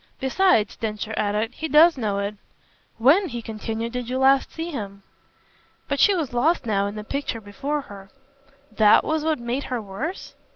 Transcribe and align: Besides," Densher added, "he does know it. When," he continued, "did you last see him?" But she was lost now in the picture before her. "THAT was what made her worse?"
Besides," 0.19 0.77
Densher 0.77 1.13
added, 1.15 1.53
"he 1.53 1.67
does 1.67 1.95
know 1.95 2.17
it. 2.17 2.33
When," 2.97 3.29
he 3.29 3.39
continued, 3.43 3.91
"did 3.93 4.09
you 4.09 4.17
last 4.17 4.51
see 4.51 4.71
him?" 4.71 5.03
But 5.87 5.99
she 5.99 6.15
was 6.15 6.33
lost 6.33 6.65
now 6.65 6.87
in 6.87 6.95
the 6.95 7.03
picture 7.03 7.39
before 7.39 7.81
her. 7.81 8.09
"THAT 8.71 9.03
was 9.03 9.23
what 9.23 9.37
made 9.37 9.65
her 9.65 9.79
worse?" 9.79 10.33